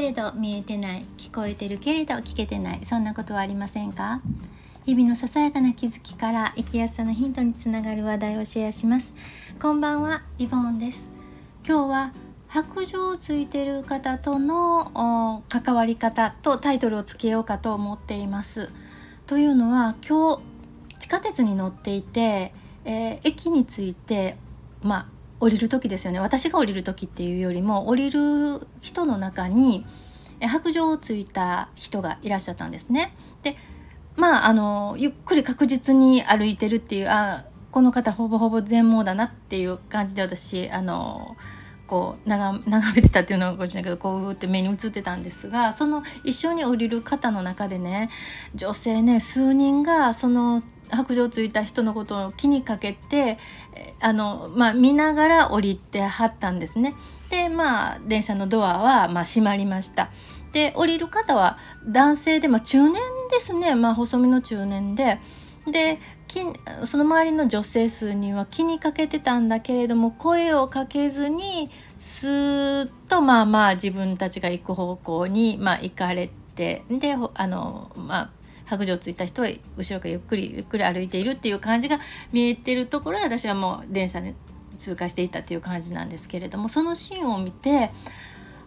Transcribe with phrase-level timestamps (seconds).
[0.00, 4.22] けれど見えてない聞こえてるけれど聞けてないそんなことはありませんか？
[4.86, 9.12] 日々のささやかな気づきから生きやすさのヒントにつながる話題をシェアします。
[9.60, 11.10] こんばんはリボンです。
[11.68, 12.12] 今日は
[12.48, 18.72] 白状をついてる方との関わり方とタイトルをつけようかと思っています。
[19.26, 22.54] というのは今日地下鉄に乗っていて、
[22.86, 24.38] えー、駅に着いて
[24.82, 25.06] まあ
[25.40, 29.84] 降りる時ですよね私が降りる時っていうよりも降りる人の中に
[30.46, 33.14] 白状をついた人がいらっしゃったんですね。
[33.42, 33.56] で
[34.16, 41.36] まああのゆっくり確実に歩いてるっていうあこの方ほぼほぼ全盲だなっていう感じで私あの
[41.86, 42.62] こう眺
[42.94, 48.10] めてたっていうのはごしないけどこうって目に映ってたんですがその一緒に降りる方の中でね
[48.54, 53.38] 女性ね数人がその白状ついた人のことを気にかけて
[54.00, 56.94] あの、まあ、見ながら降りてはったんですね。
[57.30, 60.10] でまあ電車のドアは、まあ、閉まりました。
[60.52, 62.94] で降りる方は男性で、まあ、中年
[63.30, 65.18] ですね、まあ、細身の中年で。
[65.70, 65.98] で
[66.86, 78.30] その周りの女性数には気にかけてたんだけれども声をかけずにスーッとまあまあ自分たちが行く方向に、まあ、行かれてであのまあ
[78.70, 81.98] 白状ついた人は後ろからゆっくりゆっくり歩いているっていう感じが
[82.32, 84.34] 見えてるところで私はもう電車で
[84.78, 87.90] 通過していったっていう感じなんですけれどもそのシーンを見て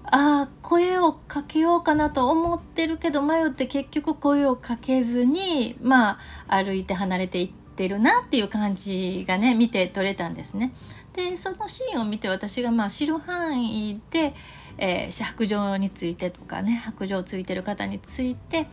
[0.04, 10.74] ああ声をかけようかなと思ってるけど迷って結局声をかけずにまあ歩いて離れていってるなっていう感じがね見て取れたんですね。
[11.14, 14.34] でそのシーンを見て私がまあ知る範囲で、
[14.78, 18.68] えー、白状についてとかね白状ついてる方について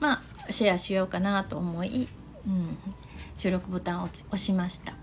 [0.00, 2.08] まあシェアしようかなと思い、
[2.46, 2.78] うん、
[3.34, 4.94] 収録ボタンを押しました。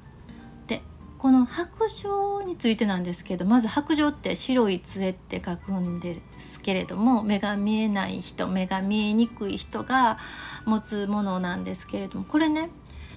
[0.68, 0.82] で
[1.18, 10.18] この白杖についてなんですけどまず白杖って白い杖って書くんですけれども目が見えない人目が見えにくい人が
[10.66, 12.70] 持つものなんですけれどもこれね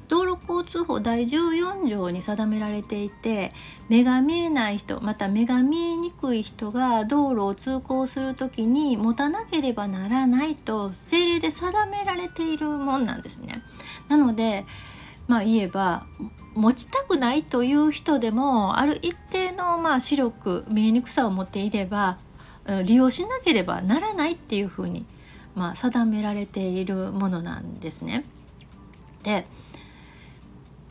[0.08, 3.52] 道路交通法第14条に定められていて
[3.88, 13.62] 目が見えない人また目が見えにくい人が道路を通行する時に持たなければならないと政令で定められているもんなんですね。
[14.08, 14.64] なので
[15.26, 16.06] まあ言えば
[16.54, 22.18] 持ちたくないという人でもある一定のまあ視力見えにくさを持っていれば
[22.84, 25.04] 利用しなければならないっていうふうに、
[25.54, 28.24] まあ、定められているものなんですね。
[29.22, 29.46] で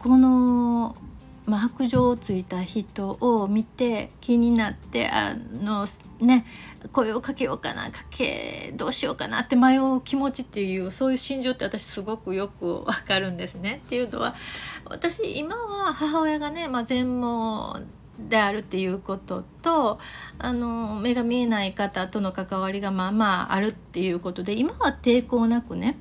[0.04, 0.98] この、
[1.46, 5.88] ま、白状をついた人を見て気になってあの
[6.20, 6.46] ね
[6.92, 13.82] 声をかけようかなかけどうしようかなって迷う気持ちっていうそういう心情って私すごくよくわかるんですね。
[13.86, 14.36] っていうのは
[14.84, 17.80] 私今は母親がね、まあ、全盲
[18.20, 20.00] であるっていうことと
[20.38, 25.98] あの目が見えない方との関わりがまあまああるっていうことで今は抵抗なくね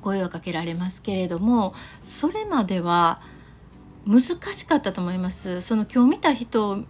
[0.00, 3.20] 声をかけられますけれどもそれまでは
[4.06, 5.60] 難しかったと思います。
[5.60, 6.84] その今日見た人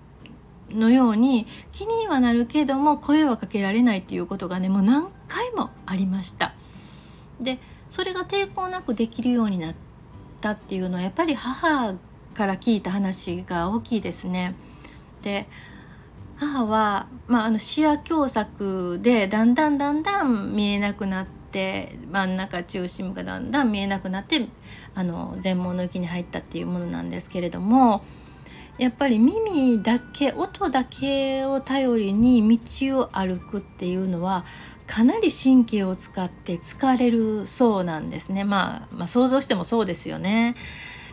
[0.71, 6.55] のように気にはなるけども声はかけられないっていうことがねもう何回もありました。
[7.41, 7.59] で
[7.91, 9.75] それが抵抗なくできるようになっ
[10.41, 11.95] たっていうのはやっぱり母
[12.35, 14.55] から聞いた話が大きいですね。
[15.23, 15.47] で
[16.37, 24.47] 母は、まあ、あの視野狭窄でだんだんだんだん見えなくなってって真ん中中心がだんだん見えなくなって
[24.95, 28.03] あの全盲の域に入ったっていうものなんですけれども
[28.79, 34.47] やっぱり耳だけ音だけを頼りに道を歩くっていうのは
[34.87, 40.57] かなり神経を使って疲れるそうなんですね、まあ、まあ想像してもそうですよね。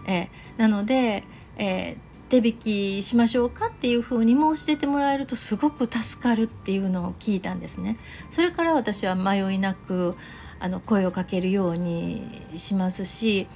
[0.07, 1.23] えなので、
[1.57, 7.97] えー手引きしましょうかっていうふうに申し出てもらえるとすごく助かるっていうのを聞いたんですね。
[8.29, 10.16] それから私は迷いなく
[10.59, 13.47] あの声をかけるようにしますし、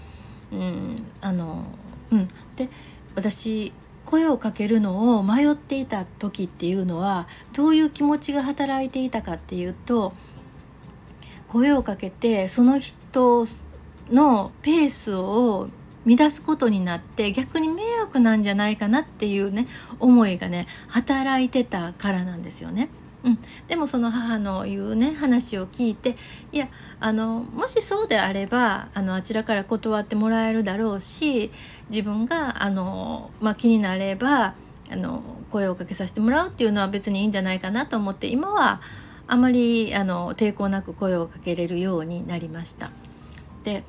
[0.51, 1.65] うんあの
[2.11, 2.69] うん、で
[3.15, 3.73] 私
[4.05, 10.13] 声をかけるのを迷っていた時っていうのはどういう気持ちが働いていたかっていうと
[11.47, 13.45] 声をかけてその人
[14.09, 15.69] のペースを
[16.05, 19.67] 乱すことになって逆に迷惑なんじゃないかなっていうね
[19.99, 22.89] 思いがね働いてたからなんですよね。
[23.23, 23.39] うん、
[23.69, 26.17] でもその母の言うね話を聞いて
[26.51, 26.67] いや
[26.99, 31.49] あのもしそうであればあのあちらから断ってもらえるだろうし
[31.89, 34.55] 自分があの、まあ、気になれば
[34.91, 38.81] あの声をかけさせてもらうっていうのは別にいいんじゃないかなと思って今は
[39.25, 42.91] あまりあの抵抗なく声をかけれるようになりました。
[43.63, 43.83] で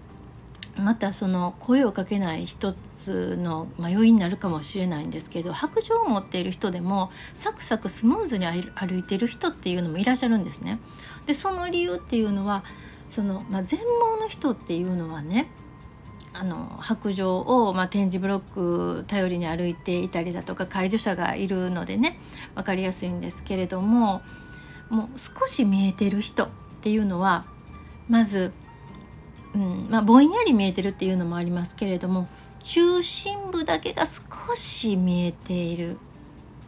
[0.76, 10.80] またその声をかけない一つの迷いになるかもしれないんですけど白状を持っている人でもサクサクスムーズに歩いてる人っていうのもいらっしゃるんですね。
[11.26, 12.64] でその理由っていうのは
[13.08, 15.48] その、まあ、全盲の人っていうのはね
[16.32, 22.18] あの白状を、まあ、点字ブロック頼りに歩いていたりだとか介助者がいるのでね
[22.56, 24.22] 分かりやすいんですけれども
[24.90, 26.48] もう少し見えてる人っ
[26.82, 27.46] ていうのは
[28.08, 28.52] まず
[29.54, 29.86] うん。
[29.90, 32.28] まあ、ぼんやり見えてるっていうのもありますけれども
[32.62, 35.98] 中心部だけが少し見えている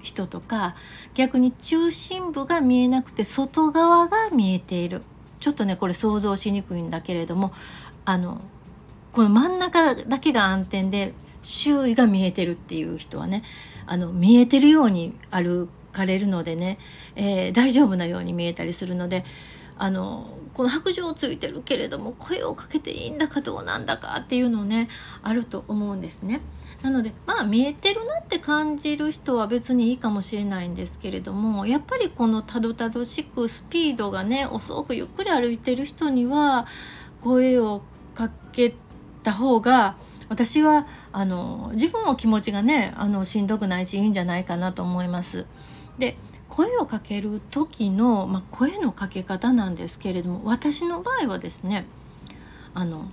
[0.03, 0.77] 人とか
[1.15, 5.03] 逆に中心部が見えなくて外側が見えている。
[5.41, 7.53] ちょっとねこれ想像しにくいんだけれども
[8.05, 8.41] あの
[9.13, 11.13] この真ん中だけが暗転で
[11.43, 13.43] 周囲が見えてるっていう人はね
[13.87, 16.79] あの見えてるように歩かれるのでね、
[17.15, 19.25] えー、大丈夫なように見えたりするので
[19.79, 24.89] あのこの白状ついてるけれども声をかけていいんだかどうなんだかっていうのね
[25.23, 26.41] あると思うんですね。
[26.83, 36.67] なのでまあ見えてるなって感じる人は別にいいかもしれないんですけれどもやっぱりこのたどたどしくスピードがね遅くゆっくり歩いてる人には
[37.21, 37.83] 声を
[38.15, 38.75] かけ
[39.23, 39.97] た方が
[40.29, 45.47] 私はあの自分も気持ちがねあのしんどくないしいいんじゃないかなと思います。
[45.99, 46.17] で
[46.57, 51.85] 声をかける時の、まあ、声のかけ方なんですけれども私の場合はですね
[52.73, 53.11] あの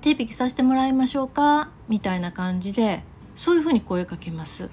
[0.00, 3.02] 手引きさせてもらいましょうかみたいな感じで
[3.34, 4.70] そういうふうに声かけます。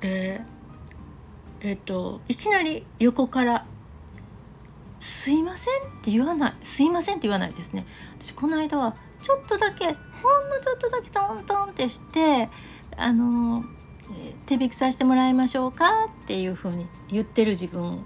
[0.00, 0.40] で
[1.60, 3.66] えっといきなり横から
[5.00, 7.84] 「すいません」って言わない「すいません」って言わないですね。
[8.20, 12.48] 私この間はちょっとだけほんのちょっとだけトントンってして
[12.96, 13.64] あの
[14.46, 18.04] 手引きさせてもらいましょうかっていうふうに言ってる自分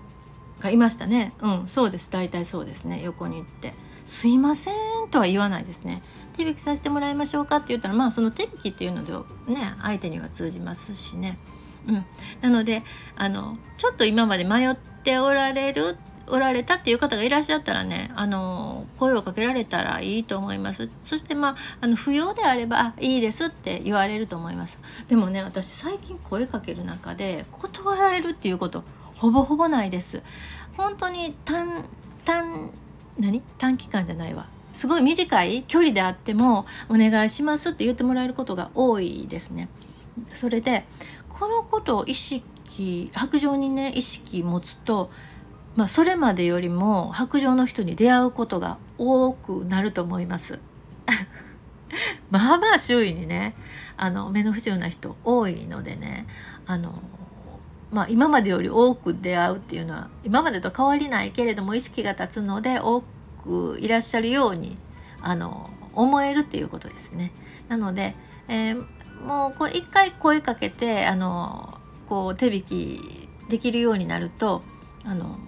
[0.60, 1.32] がいましたね。
[1.40, 2.10] うんそうです。
[2.10, 3.02] 大体そうですね。
[3.02, 3.74] 横に行って
[4.06, 4.74] 「すいません」
[5.10, 6.02] とは言わないですね。
[6.36, 9.12] 手引きさせてもらいましょうかって言ったらまあその手引きっていうので
[9.52, 11.38] ね相手には通じますしね。
[11.86, 12.04] うん。
[12.40, 12.82] なので
[13.16, 15.96] あのちょっと今まで迷っておられる
[16.30, 20.90] おられたっていう方がいらっしゃったらねあの声をかけられたらいいと思います。
[21.02, 24.80] そしてまああの不要であればいいですって言われると思います。
[25.08, 28.84] でもね私最近声かける中で断られるっていうこと
[29.16, 30.22] ほぼほぼないです。
[30.76, 31.84] 本当に短
[32.24, 32.70] 短
[33.18, 33.42] 何？
[33.58, 34.46] 短期間じゃないわ。
[34.72, 39.68] すごい短い距離であってもお願いしますって言ってもらえることが多いですね。
[40.32, 40.84] それで
[41.28, 45.10] このことを意識白状にね意識持つと
[45.76, 50.58] まあ、それまでよりも白状の人に出会うことが多くなると思います。
[52.30, 53.54] まあまあ周囲にね
[53.96, 56.26] あの目の不自由な人多いのでね
[56.66, 57.02] あの、
[57.90, 63.02] まあ、今までより多く出会うっていうのは今までと変わりないけれども意識が立つので多
[63.44, 64.76] くいらっしゃるように
[65.20, 67.32] あの思えるっていうことですね。
[67.68, 68.14] なので、
[68.48, 68.86] えー、
[69.24, 71.78] もうこう一回声かけてあの
[72.08, 74.62] こう手引きできるようになると
[75.04, 75.38] あの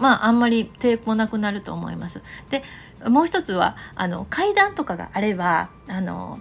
[0.00, 2.22] まああんまり抵抗なくなると思います。
[2.48, 2.62] で
[3.06, 6.38] もう一つはあの階段とかがあればあの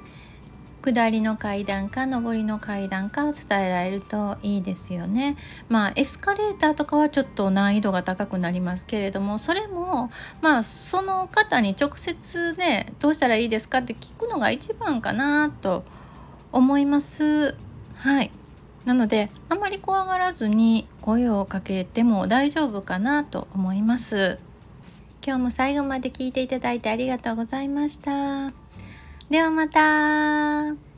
[0.81, 5.35] 下りの階段か上りの階段か伝えられるといいですよね。
[5.67, 10.09] まあエスカレーターとかはちょっと難易度が高くなりますけれどもそれも
[10.41, 15.83] まあその方に直接ねどうしたらいいですかって聞くのが一番かなと
[16.51, 17.55] 思います。
[17.97, 18.31] はい
[18.85, 24.39] なのであんまり怖がらずに声をかけても大丈夫かなと思います。
[25.25, 28.51] 今日も最後まで聞いていただいてありがとうございました。
[29.29, 30.88] ではまた。